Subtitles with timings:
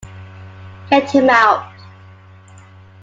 [0.89, 1.71] Get him out.